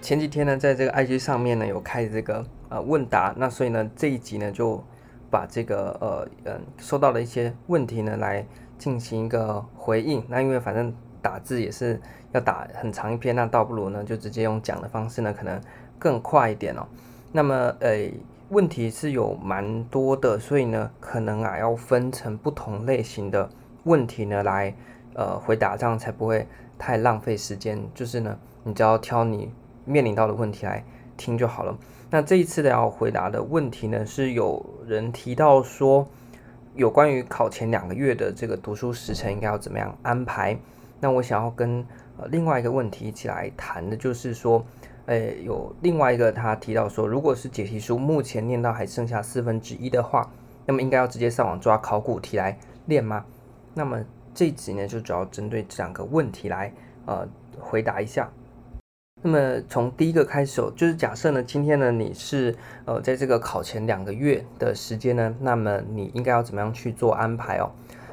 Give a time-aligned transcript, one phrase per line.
[0.00, 4.82] 前几天呢，在这个 IG 上面呢有开这个呃问答，那所以呢这一集呢就
[5.30, 8.46] 把这个呃嗯收到的一些问题呢来
[8.78, 10.22] 进行一个回应。
[10.28, 12.00] 那因为反正打字也是
[12.32, 15.60] 要打很长一篇，那倒不如呢就直接用讲的方式呢可能
[15.98, 16.86] 更快一点哦。
[17.32, 18.10] 那么呃
[18.50, 23.48] 问题是有蛮多的，所以呢可能啊要分成不同类型的
[23.84, 24.74] 问题呢来
[25.14, 26.46] 呃回答，这样才不会
[26.78, 27.80] 太浪费时间。
[27.94, 28.38] 就是呢。
[28.66, 29.52] 你只要挑你
[29.84, 30.84] 面临到的问题来
[31.16, 31.76] 听就好了。
[32.10, 36.06] 那这一次的要回答的问题呢，是有人提到说，
[36.74, 40.56] 有关于考前两个月的这个读书时程应该要怎么样安排。
[41.00, 41.84] 那我想要跟
[42.16, 44.64] 呃另外一个问题一起来谈的，就是说，
[45.06, 50.30] 诶，有另外一个他提到说，如果是解题书目前念到还剩下四分之一的话，
[50.66, 52.56] 那么应该要直接上网抓考古题来
[52.86, 53.24] 练吗？
[53.74, 56.72] 那么这一集呢，就主要针对这两个问题来
[57.06, 57.26] 呃
[57.58, 58.30] 回答一下。
[59.26, 67.70] 那么从第一个开始，就是假设呢，今天呢你是呃在这个考前两个月的时间呢，那么你应该要怎么样去做安排哦？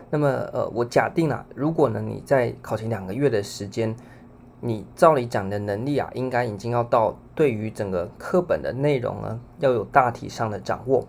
[0.10, 3.94] 那么呃我假定啊，如果呢你在考前两个月的时间，
[4.62, 11.06] 你照理讲的能力啊，应该已经要到对于整个课本的内容呢要有大体上的掌握。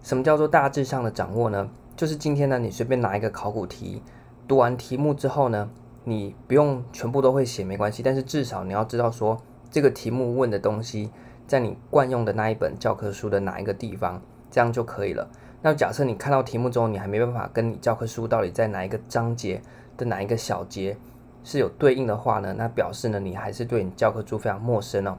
[0.00, 1.68] 什么叫做大致上的掌握呢？
[1.96, 4.00] 就是今天呢你随便拿一个考古题，
[4.46, 5.68] 读完题目之后呢。
[6.04, 11.10] 你不用全部都会写没关系，但是至少你要知道说这个题目问的东西
[11.46, 14.20] 在你惯用的那一本教科书的哪一个地方，
[14.50, 15.28] 这样就可以了。
[15.62, 19.60] 那假设你看到题目之后，你还没办法跟你教科书到底在哪一个章节
[19.96, 20.96] 的哪一个小节
[21.44, 25.16] 是有对应的话呢，那表示呢你还是对你教科书非常陌生哦。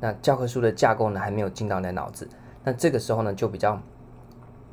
[0.00, 2.28] 那教科书的架构呢还没有进到你的脑子，
[2.64, 3.80] 那这个时候呢就比较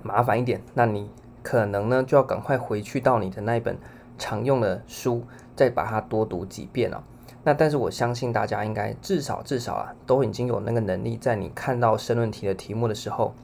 [0.01, 0.61] 麻烦一点。
[0.73, 1.09] 那你
[1.43, 3.77] 可能呢就要赶快回去到你的那一本
[4.17, 5.23] 常用的书。
[5.55, 7.03] 再把它多读几遍了，
[7.43, 13.35] 那但是我相信大家应该至少至少啊，都已经有那个能力，在你看到申论题的题目的时候，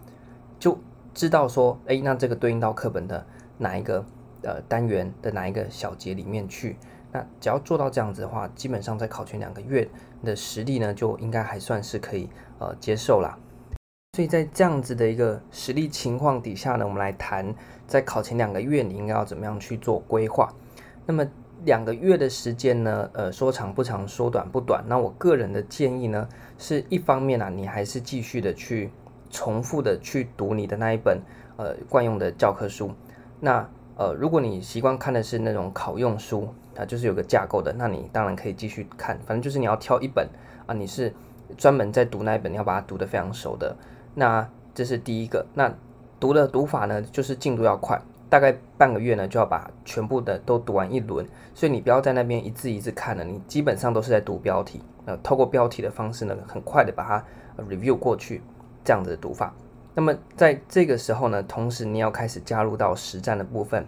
[0.60, 0.76] 就
[1.14, 3.24] 知道说，哎，那这个对应到课本的
[3.60, 4.04] 哪一个
[4.42, 6.78] 呃单元的哪一个小节里面去。
[7.12, 9.88] 那只要做到这样子的话，基本上在考前两个月
[10.24, 12.28] 的实力呢，就应该还算是可以
[12.58, 13.38] 呃接受啦。
[14.20, 17.56] 所以在这样子的一个实力情况底下呢，我们来谈
[17.88, 20.54] 在考前两个月你应该要怎么样去做规划。
[21.06, 21.26] 那么。
[21.66, 24.82] 两个月的时间呢，呃，说长不长，说短不短。
[24.88, 26.28] 那我个人的建议呢，
[26.58, 28.90] 是一方面啊，你还是继续的去
[29.30, 31.22] 重复的去读你的那一本
[31.58, 32.92] 呃惯用的教科书。
[33.42, 36.48] 那呃，如果你习惯看的是那种考用书
[36.78, 39.20] 啊，就是有个架构的，那你当然可以继续看。
[39.26, 40.30] 反正就是你要挑一本
[40.66, 41.14] 啊，你是
[41.58, 43.76] 专门在读那一本，你要把它读得非常熟的。
[44.16, 45.46] 那这是第一个。
[45.54, 45.74] 那
[46.20, 48.02] 读的读法呢，就是进度要快。
[48.30, 51.26] 大概半个月呢，就要把全部的都读完一轮，
[51.56, 57.26] 所以你不要在那边一字一字看了，你基本上都是在读标题，呃，透过标题的方式呢，很快的把它
[57.64, 58.44] review 过去，
[58.84, 59.52] 这样子的读法。
[59.96, 63.84] 那么在这个时候呢，同时你要开始加入到实战的部分，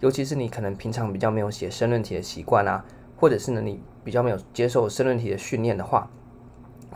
[0.00, 2.84] 尤其是你可能平常比较没有写申论题的习惯啊，
[3.16, 6.10] 或者是呢你比较没有接受申论题的训练的话，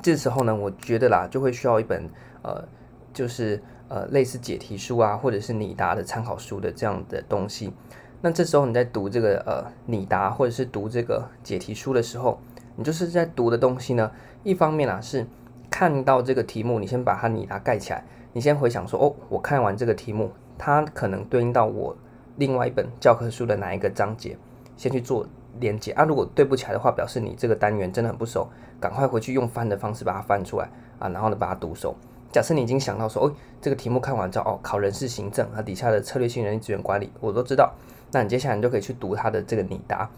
[0.02, 2.10] 这时候呢，我觉得啦，就会需要一本
[2.42, 2.64] 呃，
[3.12, 3.62] 就是。
[3.90, 7.72] 呃，类似解题书啊，或者是拟答的参考书的这样的东西。
[8.20, 12.38] 那这时候你在读这个呃拟答或者是读这个解题书的时候，
[12.76, 14.12] 你就是在读的东西呢，
[14.44, 15.26] 一方面啊是
[15.70, 18.04] 看到这个题目，你先把它拟答盖起来，
[18.34, 21.96] 你先回想说，哦，我看完这个题目，它可能对应到我
[22.36, 24.36] 另外一本教科书的哪一个章节，
[24.76, 25.26] 先去做
[25.58, 26.04] 连接啊。
[26.04, 28.46] 如果对不起来的话，表示你这个单元真的很不熟，
[28.78, 31.96] 赶快回去用翻的方式把它翻出来啊，然后呢把它读熟。
[32.30, 37.72] 假设你已经想到说，哦，这个题目看完之后，哦，考人事行政，和底下的策略性人力资源管理，我都知道。
[38.12, 40.08] 那你接下来你就可以去读他的这个拟答。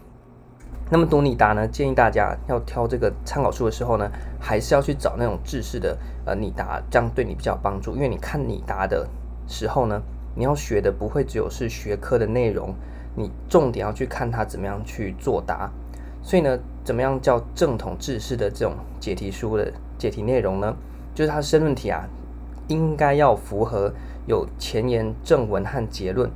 [0.89, 4.11] 那么读拟答呢，建议大家要挑这个参考书的时候呢，
[4.41, 7.95] 还是要去找那种制式的呃拟答，这样对你比较有帮助。
[7.95, 9.07] 因为你看拟答的
[9.47, 10.01] 时候呢，
[10.35, 12.75] 你要学的不会只有是学科的内容，
[13.15, 15.71] 你重点要去看它怎么样去作答。
[16.21, 20.75] 所以呢，怎么样叫正统制式的这种解题书的解题内容呢？
[21.13, 22.07] 就是它申论题啊，
[22.67, 23.93] 应该要符合
[24.27, 26.29] 有前言、正文和结论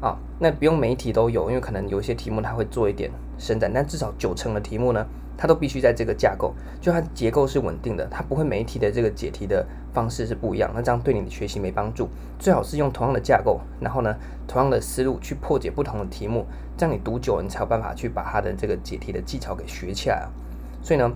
[0.00, 0.16] 啊。
[0.38, 5.06] 那不用每一题都有，因为可能有一些题目它会做一点伸展，但至少九成的题目呢，
[5.36, 9.64] 它都必须在这个架构，就它结构是稳定的，它不会每一题的这个解题的
[9.94, 12.08] 方式是不一样，那这样对你的学习没帮助。
[12.38, 14.14] 最好是用同样的架构，然后呢，
[14.46, 16.44] 同样的思路去破解不同的题目，
[16.76, 20.28] 这样你读久了，你才有办法去把它的这个解题的技巧给学起来啊。
[20.82, 21.10] 所以呢。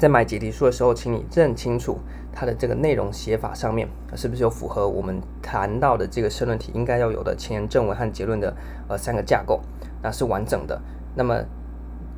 [0.00, 1.98] 在买解题书的时候，请你认清楚
[2.32, 3.86] 它的这个内容写法上面
[4.16, 8.56] 是不是有符合我们谈到的这个申论题应该要有的前言、正文和结论的
[8.88, 9.60] 呃三个架构，
[10.02, 10.80] 那是完整的。
[11.14, 11.44] 那么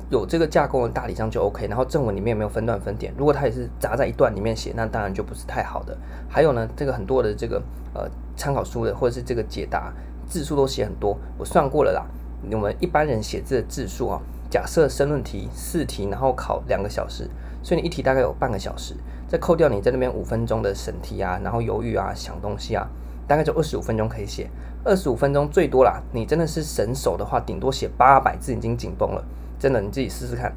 [0.09, 3.13] 有这个架构的大体上就 OK，然后正文里面有没有分段分点？
[3.17, 5.97] 如果它也是砸在一段里面写，那当然就不是太好的。
[6.29, 7.61] 还有呢，这个很多的这个
[7.93, 9.91] 呃参考书的或者是这个解答
[10.25, 12.05] 字数都写很多，我算过了啦。
[12.49, 17.29] 我们一般人写字的字数啊，假设申论题四题，然后考两个小时，
[17.63, 18.93] 所以你一题大概有半个小时，
[19.27, 22.87] 再扣掉你在那边五分钟的审题啊，然后犹豫啊、想东西啊，
[23.27, 24.49] 大概就二十五分钟可以写。
[24.83, 29.23] 二十五分钟最多啦，你真的是神手的话，顶多写八百字已经紧绷了。
[29.57, 30.53] 真的，你自己试试看。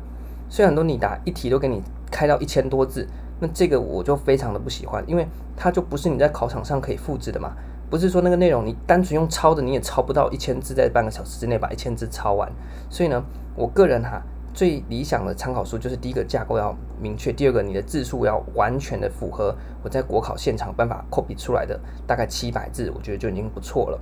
[0.48, 1.80] 虽然很多你答一题都给你
[2.10, 3.06] 开到一千多字，
[3.38, 7.52] 那这个我就非常的不喜欢，因为它就不是你在考场上可以复制的嘛。
[7.88, 12.50] 不是说那个内容你单纯用抄的，你也抄不到一千字，在半个小时之内把一千字抄完。
[12.90, 13.24] 所以呢，
[13.54, 14.20] 我个人哈
[14.56, 19.54] 最理想的参考书就是第一个架构要明确，第二个你的字数要完全的符合
[19.84, 24.00] 我在国考现场办法 copy 出来的大概七百字，我觉得就已经不错了。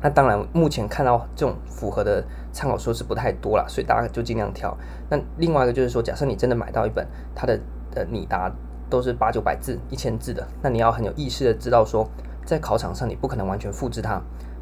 [0.00, 2.24] 那当然，目前看到这种符合的
[2.54, 4.74] 参考书是不太多了，所以大家就尽量挑。
[5.10, 7.60] 那另外一个就是说，假设你真的买到一本它的
[7.94, 8.50] 呃拟答
[8.88, 12.08] 都是八九百字、一千字的，那你要很有意识的知道说，
[12.46, 14.14] 在考场上你不可能完全复制它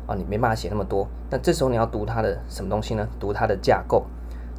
[0.09, 1.07] 啊，你没办法写那么多。
[1.31, 3.09] 那这时候你要读它的什么东西呢？
[3.21, 4.05] 读它的架构，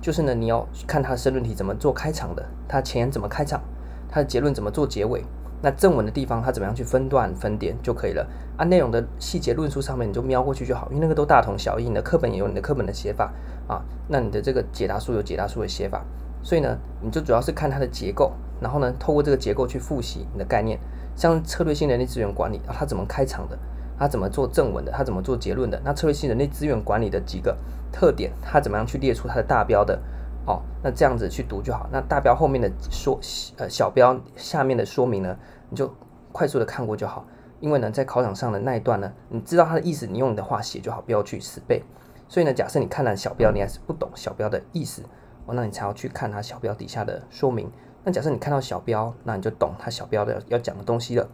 [0.06, 3.60] 就是呢你要看它的申论题怎么做开场的，它前怎么开场，
[4.08, 5.24] 它的结论怎么做结尾。
[5.64, 8.24] 那正文的地方，它怎么样去分段分点就可以了。
[8.56, 11.86] 按、啊、内容的细节论述上面，你就瞄过去就好，因为那个都大同小异。
[11.86, 13.34] 你的课本也有你的课本的写法
[13.68, 16.06] 啊，那你的这个解答书有解答书的写法，
[16.44, 18.32] 所以呢，你就主要是看它的结构，
[18.62, 20.80] 然后呢，透过这个结构去复习你的概念。
[21.16, 23.58] 像策略性人力资源管理，啊、它怎么开场的？
[23.98, 24.92] 它怎么做正文的？
[24.92, 25.82] 它怎么做结论的？
[25.84, 27.58] 那策略性人力资源管理的几个
[27.96, 29.98] 特点，它怎么样去列出它的大标的？
[30.46, 31.90] 哦，那这样子去读就好。
[31.92, 33.18] 那大标后面的说
[33.56, 35.36] 呃小标下面的说明呢，
[35.70, 35.92] 你就
[36.34, 37.26] 快速的看过就好。
[37.62, 41.82] 因为呢，在考场上的那一段呢，你知道它的意思，你用你的话写就好，不要去死背。
[42.28, 45.02] 所以呢，假设你看了小标，你还是不懂小标的意思，
[45.46, 47.72] 哦，那你才要去看它小标底下的说明。
[48.04, 51.28] 那假设你看到小标，那你就懂它小标的要讲的东西了，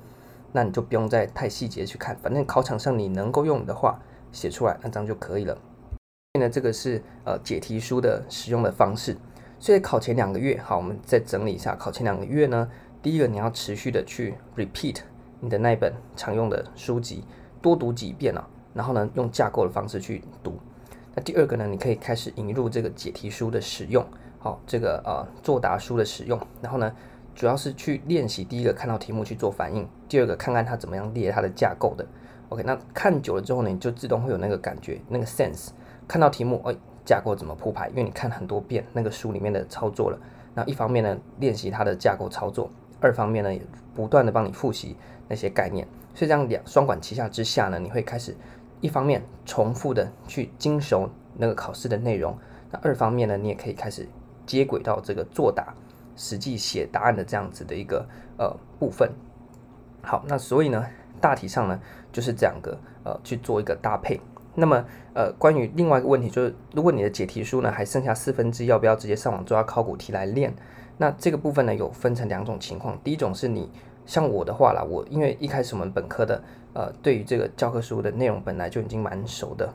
[0.53, 3.99] 那你就不用再太细节去看，反正考场上你能够用你的话
[4.31, 5.57] 写出来，那这样就可以了。
[6.33, 9.17] 现在这个是呃解题书的使用的方式，
[9.59, 11.75] 所以考前两个月，好，我们再整理一下。
[11.75, 14.99] 考前两个月呢，第一个你要持续的去 repeat
[15.41, 17.25] 你的那一本常用的书籍，
[17.61, 20.57] 多读几遍啊，然后呢用架构的方式去读。
[21.13, 24.01] 那第二个呢，你可以开始引入这个解题书的使用，
[24.39, 26.95] 好，这个呃作答书的使用，然后呢
[27.35, 32.07] 主要是去练习第一个看到题目去做反应，第二个看看它怎么样列它的架构的。
[32.47, 35.71] OK，那看久了之后呢，你就自动会有那个感觉，那个 sense。
[36.11, 36.75] 看到题目，哎，
[37.05, 37.87] 架构怎么铺排？
[37.87, 40.19] 因为你看很多遍那个书里面的操作了。
[40.53, 42.69] 那一方面呢，练习它的架构操作；
[42.99, 43.61] 二方面呢，也
[43.95, 44.97] 不断的帮你复习
[45.29, 45.87] 那些概念。
[46.13, 48.35] 所以这样两双管齐下之下呢，你会开始
[48.81, 52.37] 一方面重复的去精熟那个考试的内容，
[52.69, 54.05] 那二方面呢，你也可以开始
[54.45, 55.73] 接轨到这个作答、
[56.17, 58.05] 实际写答案的这样子的一个
[58.37, 59.09] 呃部分。
[60.01, 60.85] 好，那所以呢，
[61.21, 61.79] 大体上呢，
[62.11, 64.19] 就是这两个呃去做一个搭配。
[64.53, 64.83] 那么，
[65.13, 70.53] 呃，关于另外一个问题就是，如果你的解题书呢还剩下四分之一，要不要直接上网抓考古题来练？
[70.97, 72.99] 那这个部分呢有分成两种情况。
[73.01, 73.71] 第一种是你
[74.05, 76.43] 像我的话啦，我因为一开始我们本科的
[76.73, 79.73] 呃对于这个教科书的内容本来就已经蛮熟的，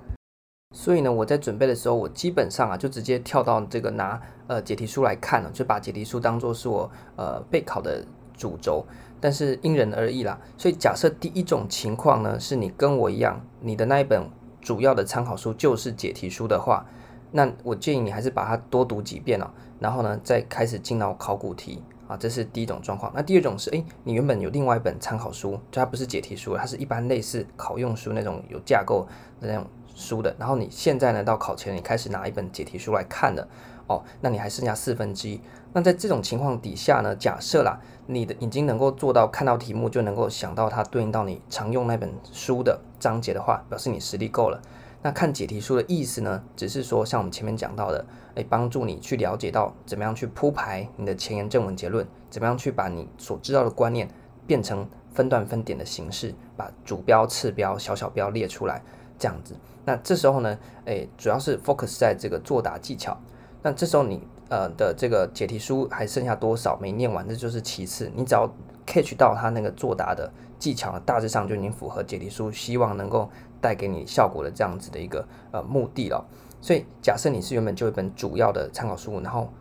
[0.75, 8.05] 所以呢我在准备的时候，我基本上啊就直接跳到这个拿呃解题书来看了，就把解题书当做是我呃备考的
[8.37, 8.85] 主轴。
[9.19, 14.29] 但是因人而异啦，所以假设第一种情况呢是你跟我一样，你的那一本。
[14.67, 16.85] 主要的参考书就是解题书的话，
[17.31, 23.13] 那我建议你还是把它多读几遍哦，然后呢再开始进到考古题啊，这是第一种状况。
[23.15, 29.07] 那第二种是，诶，你原本有另外一本参考书，就它不是解题书，它是一般类似考用书那种有架构
[29.41, 33.47] 的那种书的，然后你现在呢到考前你开始拿一本解题书来看了。
[33.87, 35.41] 哦，那你还剩下四分之一。
[35.77, 44.59] 那在这种情况底下呢，假设啦，你的已经能够做到看到题目就能够想到它对应到你常用那本书的章节的话，表示你实力够了。
[45.03, 48.07] 那看解题书的意思呢，只是说像我们前面讲到的，
[48.37, 54.09] 诶，帮助你去了解到怎么样去铺排你的前言、正文、结论，怎么样去把你所知道的观念
[54.47, 58.83] 变成分段分点的形式，把主标、次标、小小标列出来，
[59.19, 59.55] 这样子。
[59.85, 63.21] 那这时候呢，诶，主要是 focus 在这个作答技巧。
[63.63, 68.11] 那这时候你呃的这个解题书还剩下多少没念完，这就是其次。
[68.15, 68.49] 你只要
[68.87, 76.25] catch 到他那个作答的技巧，大致上就已经符合解题书希望能够带给你效果的这样子的一个呃目的了。
[76.61, 79.53] 所以假设你是原本就一本主要的参考书，然后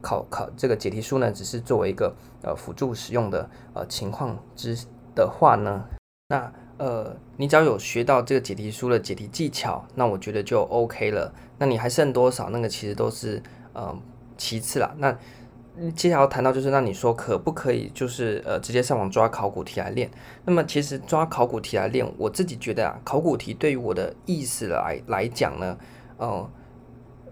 [0.00, 4.76] 考考这个解题书呢，只是作为一个呃辅助使用的呃情况之
[5.14, 5.84] 的话呢，
[6.28, 6.52] 那。
[6.78, 11.32] 呃，你只要有学到这个解题书的解题技巧，那我觉得就 OK 了。
[11.58, 12.50] 那你还剩多少？
[12.50, 13.40] 那个其实都是
[13.72, 13.96] 呃
[14.42, 14.92] 其次啦。
[14.98, 15.16] 那
[15.94, 20.10] 接下来要谈到就是，那你说可不可以就是呃直接上网抓考古题来练？
[20.44, 25.78] 那么其实抓考古题来练，我自己觉得啊，考古题对于我的意思来来讲呢，
[26.16, 26.50] 呃，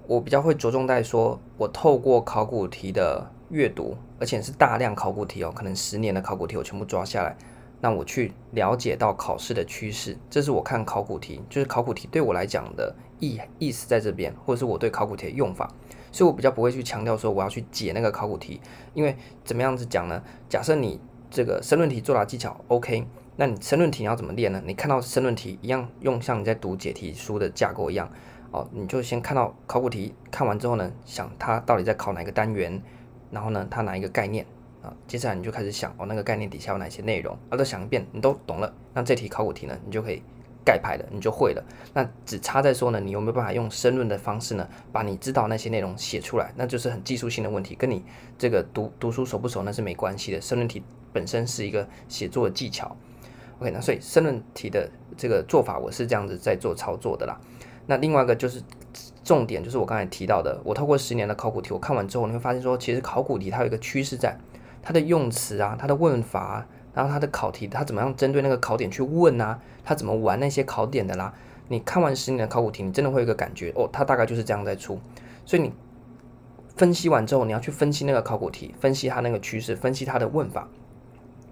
[0.06, 7.36] 我比较会着重在说，我透过考古题的阅读，而且是大量考古题哦，可能十年的考古题我全部抓下来，
[7.80, 15.70] 那我去了解到考试的趋势，这是我看考古题，就是考古题对我来讲的意意思在这边，或者是我对考古题的用法。
[16.12, 18.60] 所以我比较不会去强调说我要去解那个考古题，
[18.94, 20.22] 因为怎么样子讲呢？
[20.48, 21.00] 假设你
[21.30, 24.62] 这个申论题作答技巧 OK，那你申论题你要怎么练呢？
[24.66, 28.10] 你看到申论题一样，用像你在读解题书的架构一样，
[28.50, 32.82] 哦，你就先看到考古题，看完之后呢，想它到底在考哪个单元，
[33.30, 34.44] 然后呢，它哪一个概念
[34.82, 34.92] 啊？
[35.06, 40.22] 接下来你就开始想哦，那个概念底下有哪些内容，啊，都想一遍，你都懂了，那这题考古题呢，你就可以。
[40.64, 41.64] 盖牌的你就会了，
[41.94, 48.04] 那只差在说呢，你有没有办法用申论的方式呢，把你知道那些内容写出来，那就是很技术性的问题，跟你
[48.38, 50.40] 这个读读书熟不熟那是没关系的。
[50.40, 52.94] 申论题本身是一个写作的技巧
[53.58, 57.40] ，OK，那所以申论题的这个做法我是这样子在做操作的啦。
[57.86, 58.62] 那另外一个就是
[59.24, 64.36] 重点，就是我刚才提到的，我透过十年的考古题，我看完之后你会发现说，其实考古题它有一个趋势在，
[64.82, 66.66] 它的用词啊，它的问法。
[66.92, 69.59] 然后他的考题，他怎么样针对那个考点去问啊？
[69.85, 71.32] 他怎么玩那些考点的啦？
[71.68, 74.99] 你看完十年的考古题，你真的会有一个感觉哦，他大概就是这样在出。
[75.47, 75.73] 所以你
[76.76, 80.68] 分析完之后，你要去分析那个考古题，分析它那个趋势，分析它的问法。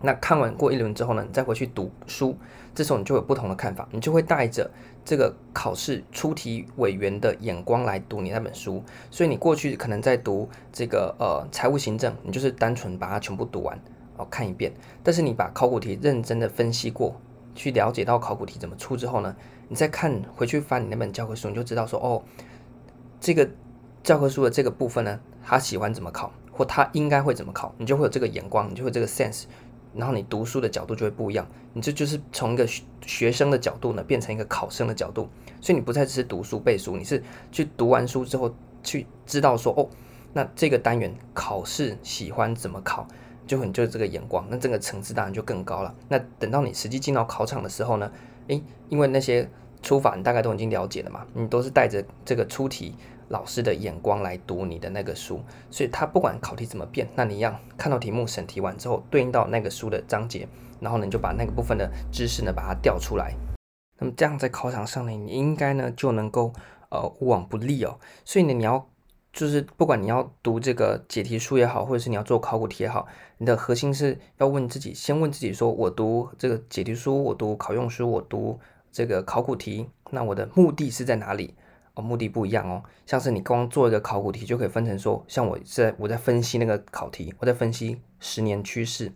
[0.00, 2.36] 那看完过一轮之后呢，你再回去读书，
[2.74, 4.70] 这时候你就有不同的看法，你就会带着
[5.04, 8.82] 这个考试出题委员的眼光来读你那本书。
[9.10, 13.78] 所以你过去可能在读这个呃财务行政，你就是单纯把它全部读完。
[14.18, 14.72] 哦，看一遍，
[15.02, 17.18] 但是你把考古题认真的分析过，
[17.54, 19.34] 去了解到考古题怎么出之后呢，
[19.68, 22.22] 你再看回去翻你那本教科书，你就知道说，哦，
[23.20, 23.48] 这个
[24.02, 29.44] 教科书的这个部分呢，他喜欢怎么考，或他应该会怎么考，你就会有这个眼光，你就会这个 sense，
[29.94, 32.66] 然后你读书的角度就会不一样，你这就是从一个
[33.06, 35.28] 学生的角度呢，变成一个考生的角度，
[35.60, 39.88] 所以你不再只是读书背书，你是去读完书之后去知道说，哦，
[40.32, 43.06] 那这个单元考试喜欢怎么考。
[43.48, 45.92] 就很就是这个眼光，那这个层次当然就更高了。
[46.08, 48.12] 那等到你实际进到考场的时候呢，
[48.46, 49.48] 诶，因为那些
[49.82, 52.94] 出法你大概都已经了解了嘛，你都是带着这个出题
[53.28, 60.46] 老师的眼光来读你的那个书，所以他不管考题怎么变，那你一样看到题目审题完之后，对应到那个书的章节，
[60.78, 63.34] 然后呢你就把那个部分的知识呢把它调出来，
[63.98, 66.52] 那么这样在考场上呢，你应该呢就能够
[66.90, 67.98] 呃无往不利哦。
[68.24, 68.88] 所以呢你要。
[69.32, 73.06] 就是不管你要读这个解题书也好，或者是你要做考古题也好，
[73.36, 78.58] 你的核心是要问自己，先问自己说：我读这个解题书，我读考用书，我读
[78.90, 81.54] 这个考古题，那我的目的是在哪里？
[81.94, 82.82] 哦，目的不一样哦。
[83.06, 89.12] 像是你光做一个考古题，就可以分成说，像我在我在分析那个考题，我在分析十年趋势。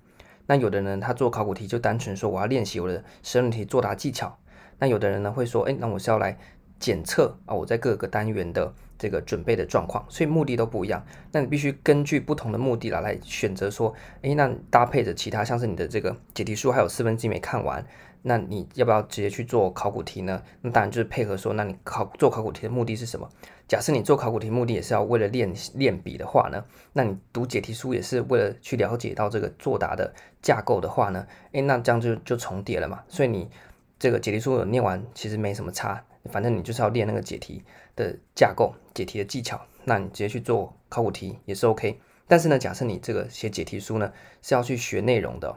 [0.47, 4.39] 那有的人他做考古题就单纯说我要练习我的申论题作答技巧。
[4.79, 6.39] 那有的人呢会说，哎，那我是要来
[6.79, 8.73] 检测啊我在各个单元的。
[9.03, 11.05] 这个准备的状况，所以目的都不一样。
[11.33, 17.85] 那你必须根据不同的目的来来选择说，诶，那搭配着其他，像是你的这个解题书还有四分之一没看完，
[18.23, 20.41] 那你要不要直接去做考古题呢？
[20.61, 23.29] 那当然就是配合说，那你考做考古题的目的是什么？
[23.67, 33.03] 假设你做考古题目的也是要为了练练笔的话呢，那你读解题书也是为了去了解到这个作答的架构的话呢，诶，那这样就就重叠了嘛。
[33.09, 33.51] 所以你
[34.03, 36.05] 这个解题书有念完，其实没什么差。
[36.25, 37.63] 反正你就是要练那个解题
[37.95, 42.01] 的架构、解题的技巧，那你直接去做考古题也是 OK。
[42.27, 45.57] 但是呢，假设你这个写解题书呢是要去学内容的，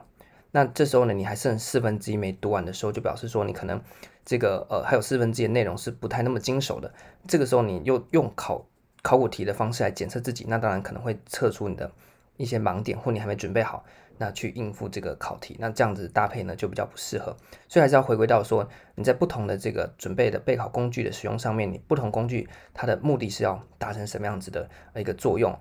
[0.52, 3.82] 那这时候呢你还剩四分之一没读完的时候，就表示说你可能
[4.24, 6.94] 这个呃还有四分之一的内容是不太那么经熟的。
[7.28, 8.64] 这个时候你又用考
[9.02, 11.92] 考古题的方式来检测自己，那当然可能会测出你的
[12.38, 13.84] 一些盲点，或你还没准备好。
[14.18, 17.36] 那去应付这个考题，那这样子搭配呢就比较不适合，
[17.68, 25.58] 所以还是要回归到说你在不同的这个准备的备考工具的使用上面，你不同工具它的目的是要达成什么样子的一个作用。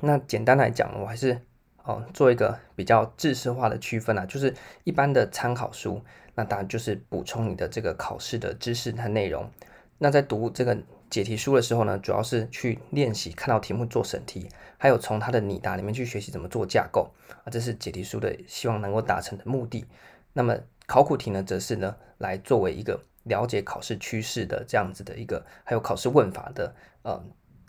[0.00, 1.40] 那简单来讲，我还是
[1.84, 6.00] 哦做一个比较制式化的区分啊，就是一般的参考书，
[6.34, 9.50] 那当然就是补充你的这个考试的知识和内容。
[9.98, 10.78] 那在读这个
[11.10, 17.10] 解题书的时候呢，主要是去练习看到题目做审题，还有从它的拟答里面去学习怎么做架构
[17.44, 19.86] 啊，这是解题书的希望能够达成的目的。
[20.32, 27.24] 那么考古题呢，则是呢来作为一个了解考试趋势的这样子的一个，还有考试问法的呃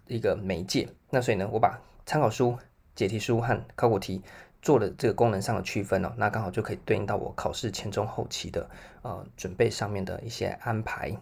[0.07, 0.87] 一个媒介。
[1.09, 2.57] 那所以呢，我把参考书、
[2.93, 4.21] 解题书和考古题
[4.61, 8.69] 做了这个功能上的区分哦，那刚好就可以对应到我考试前中后期的
[9.01, 11.15] 呃准备上面的一些安排。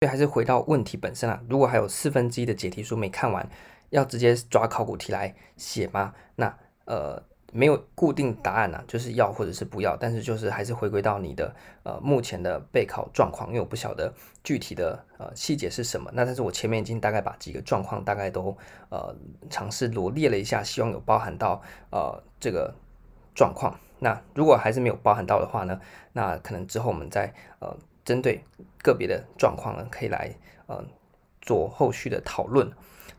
[0.00, 3.48] 所以还是回到问题本身啊，如果还有四分之一的解题书没看完，
[3.90, 6.14] 要直接抓考古题来写吗？
[6.36, 7.22] 那呃。
[7.56, 16.10] 没有固定答案呐、啊，就是要或者是不要，但是就是还是回归到你的呃目前的备考状况，因为我不晓得具体的呃细节是什么。
[16.14, 18.58] 那但是我前面已经大概把几个状况大概都
[18.88, 19.14] 呃
[19.48, 22.74] 尝试罗列了一下，希望有包含到呃这个
[23.36, 23.78] 状况。
[24.00, 25.80] 那如果还是没有包含到的话呢，
[26.12, 27.72] 那可能之后我们再呃
[28.04, 28.44] 针对
[28.82, 30.30] 个别的状况呢，可以来
[30.66, 30.84] 呃
[31.40, 32.70] 做后续的讨论。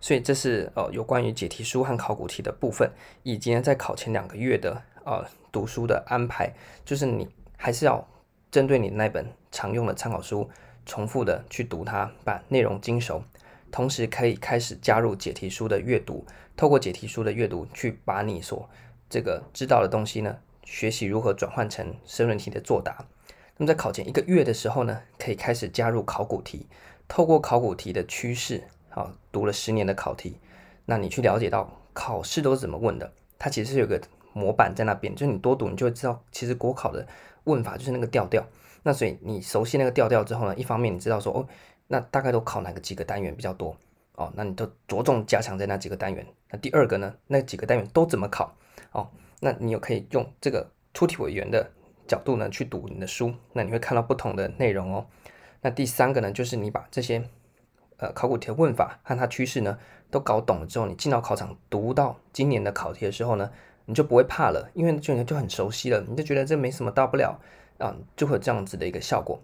[0.01, 2.91] 所以这是呃有关于解题书和考古题的部分，
[3.23, 7.27] 以及呢在考前两个月的呃读书的安排，就是你
[7.57, 8.07] 还是要
[8.51, 10.47] 针对你那本常用的参考书，
[10.85, 13.23] 重复的去读它，把内容精熟，
[13.71, 16.23] 同时可以开始加入解题书的阅读，
[16.55, 18.69] 透过解题书的阅读去把你所
[19.09, 23.05] 这个知道的东西呢，学习如何转换成申论题的作答。
[23.57, 26.67] 那么在考前一个月的时候呢，可以开始加入考古题，
[27.07, 28.63] 透过考古题的趋势。
[28.89, 30.37] 好，读了十年的考题，
[30.85, 33.11] 那你去了解到考试都是怎么问的？
[33.37, 34.01] 它其实是有个
[34.33, 37.05] 模板在那边，就是你多读，你就知道，其实国考的
[37.43, 38.45] 问法就是那个调调。
[38.83, 41.47] 那所以你熟悉那个调调之后呢，一方面你知道说，哦，
[41.87, 43.75] 那大概都考哪个几个单元比较多？
[44.15, 46.25] 哦，那你都着重加强在那几个单元。
[46.49, 48.55] 那第二个呢，那几个单元都怎么考？
[48.91, 49.09] 哦，
[49.41, 51.69] 那你又可以用这个出题委员的
[52.07, 55.07] 角度呢去读你的书，那你会看到不同的内容哦。
[55.61, 57.23] 那第三个呢，就是你把这些。
[57.97, 59.79] 呃，考古题的问法和它趋势呢，
[60.11, 63.49] 都搞懂了之后，你进到考场读到今年的考题的时候呢，
[63.85, 67.39] 你就不会怕了，因为就你就很熟悉了，你就觉得这没什么大不了
[67.77, 69.41] 啊，就会有这样子的一个效果。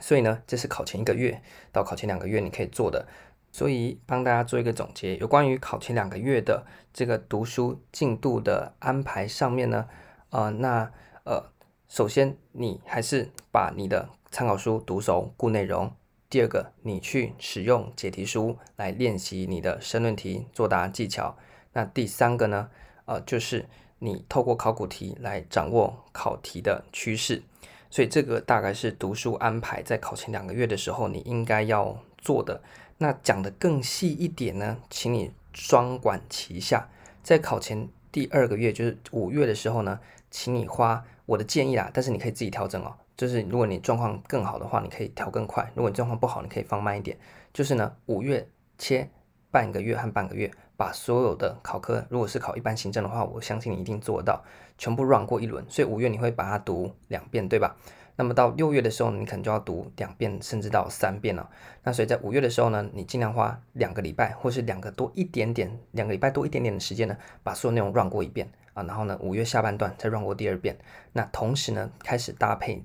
[0.00, 3.06] 所以呢，这是考前一个月到考前两个月你可以做的。
[3.52, 9.86] 所以帮大家做一个总结，有关于考前两个月的这个读书进度的安排上面呢，
[10.30, 10.90] 呃，那
[11.24, 11.44] 呃，
[11.88, 15.90] 首先你还是把你的参考书读熟，顾内容。
[16.28, 21.38] 第二个，你去使用解题书来练习你的申论题作答技巧。
[21.72, 22.68] 那第三个呢？
[23.06, 23.66] 呃，就是
[24.00, 27.42] 你透过考古题来掌握考题的趋势。
[27.88, 32.60] 所以这个大概是读书安排在考前两个月的时候你应该要做的。
[32.98, 36.90] 那讲得更细一点呢，请你双管齐下，
[37.22, 39.98] 在考前第二个月，就是五月的时候呢，
[40.30, 42.96] 请你花我的建议啦，但是你可以自己调整哦。
[43.14, 47.18] 就是如果你状况更好的话，你可以调更快；如果你状况不好，你可以放慢一点。
[47.52, 49.06] 就是呢，五月切
[49.50, 54.42] 半个月和半个月，把所有的考科，如果是考一般行政的话，我相信你一定做到，
[54.78, 55.62] 全部 run 过一轮。
[55.68, 57.76] 所以五月你会把它读两遍，对吧？
[58.16, 61.48] 那么到六月的时候，你可能就要读两遍，甚至到三遍了。
[61.84, 68.84] 那所以在五月的时候呢，你尽量花两个礼拜，或是两个多一点点，两个礼拜多一点点的时间呢，把所有内容 run 过一遍啊。
[68.84, 70.78] 然后呢，五月下半段再 run 过第二遍。
[71.12, 72.84] 那同时呢，开始搭配。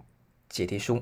[0.49, 1.01] 解题书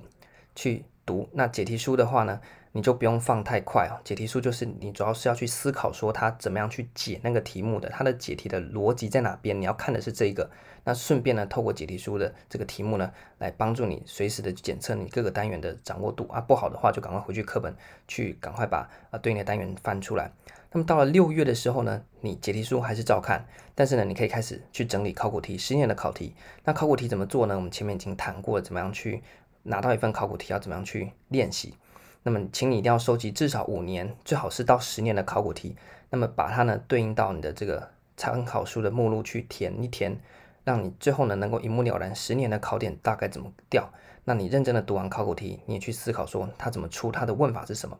[0.55, 2.39] 去读，那解题书的话呢，
[2.73, 3.99] 你就不用放太快哦。
[4.03, 10.49] 解题书就是你主要是要去思考说它怎么样去解那个题目的，它的解题的逻辑在哪边，你要看的是这个。
[10.83, 16.41] 那顺便呢，透过解题书的这个题目呢，来帮助你随时的检测你各个单元的掌握度啊。
[16.41, 17.75] 不好的话，就赶快回去课本
[18.07, 20.31] 去赶快把啊对应的单元翻出来。
[20.71, 26.33] 那么到了六月的时候呢，你解题书还是照看，但是呢，你可以开始去整理考古题，十年的考题。
[26.63, 27.55] 那考古题怎么做呢？
[27.55, 29.21] 我们前面已经谈过了，怎么样去
[29.63, 31.75] 拿到一份考古题要怎么样去练习。
[32.23, 35.75] 那么，请你一定要收集至少五年，最好是到十年的考古题。
[36.09, 40.19] 那么把它呢对应到你的这个参考书的目录去填一填，
[40.63, 43.89] 让你最后呢能够一目了然，十年的考点大概怎么调。
[44.25, 47.97] 那你认真的读完考古题，你也去思考说它怎么出，它的问法是什么。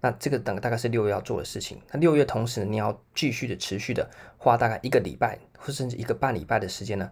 [0.00, 1.82] 那这个等大概是六月要做的事情。
[1.90, 7.10] 那六月同时你要继续的持续的花大概一个礼拜或甚至一个半礼拜的时间呢，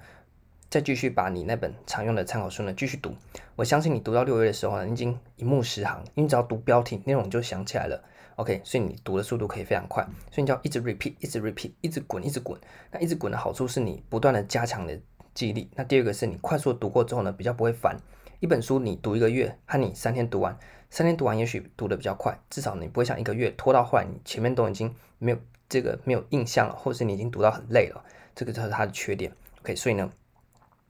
[0.68, 3.14] 再继续把你那本常用的参考书呢继续读。
[3.55, 8.02] 我相信你读到六月的时候呢，已经一目十行，因为只要读标题内容就想起来了。
[8.37, 10.05] OK，所以你读的速度可以非常快。
[10.31, 12.61] 所以你就要一直 repeat，一直 repeat，一直滚，一直滚。
[12.90, 15.00] 那一直滚的好处是你不断的加强的
[15.33, 15.70] 记忆力。
[15.74, 17.96] 那第二个是你快速读过之后呢，比较不会烦。
[18.40, 20.59] 一本书你读一个月和你三天读完。
[20.90, 29.33] 三天读完，也许读的比较快，至少你不会像一个月拖到后来，你前面都已经没有这个没有印象了，或者是你已经读到很累了，这个就是它的缺点。
[29.62, 30.12] OK，所以呢，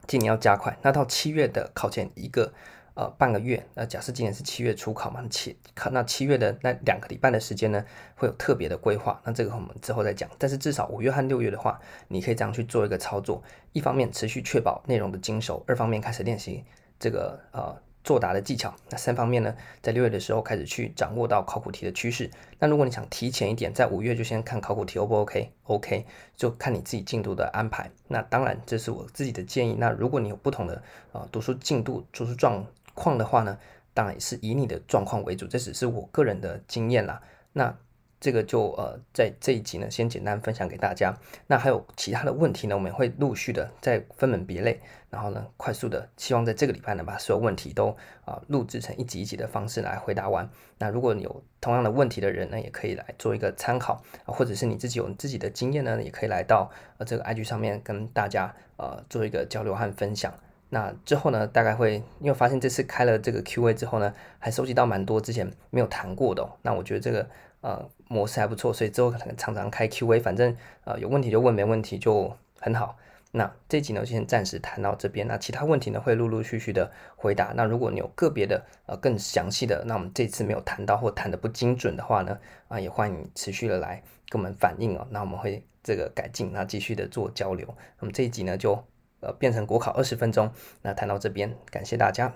[0.06, 0.76] 今年要加快。
[0.82, 2.52] 那到七月的考前一个
[2.94, 9.20] 呃半个月，那假设今年是七月初考嘛，七考那七月的那两个礼拜的时间呢，会有特别的规划。
[9.24, 10.28] 那这个我们之后再讲。
[10.38, 13.42] 但是至少五月和六月的话，你可以这样去做一个操作：
[13.72, 16.64] 一方面持续确保内容的精熟，二方面开始练习
[16.98, 17.76] 这个呃。
[18.06, 22.30] 作答的技巧，那三方面呢，在六月的时候开始去掌握到考古题的趋势。
[22.60, 27.90] 那如果你想提前一点，在五月就先看考古题，O 不 OK？OK，就看你自己进度的安排。
[28.06, 29.74] 那当然，这是我自己的建议。
[29.76, 32.64] 那如果你有不同的啊读书进度、读书状
[32.94, 33.58] 况的话呢，
[33.92, 35.44] 当然是以你的状况为主。
[35.48, 37.20] 这只是我个人的经验啦。
[37.54, 37.76] 那
[38.26, 41.16] 这个就呃在这一集呢，先简单分享给大家。
[41.46, 50.50] 那还有其他的问题呢，我们会陆续的再分门别类，然后呢，快速的，希望在这个礼拜呢，把所有问题都啊、录制成一集一集的方式来回答完。
[50.78, 60.34] 那如果你有同样的问题的人呢，也可以来做一个参考啊，或者是你自己有自己的经验呢，也可以来到呃这个 IG 上面跟大家呃做一个交流和分享。
[60.68, 66.44] 那之后呢，大概会因为发现这次开了这个 Q&A 之后呢，还收集到蛮多之前没有谈过的。
[66.62, 67.24] 那我觉得这个
[67.66, 72.96] 呃模式还不错，所以之后可能常常开 Q&A，反正呃有问题就问，没问题就很好。
[73.32, 75.26] 那这集呢，先暂时谈到这边。
[75.26, 77.52] 那其他问题呢，会陆陆续续的回答。
[77.56, 85.06] 那如果你有个别的呃更详细的，那我们这次没有谈到或谈的不精准的话呢，啊也欢迎持续的来跟我们反映哦。
[85.10, 87.66] 那我们会这个改进，那继续的做交流。
[88.00, 88.82] 那么这一集呢就。
[89.20, 90.52] 呃，变成国考二十分钟，
[90.82, 92.30] 那谈到这边，感谢大家。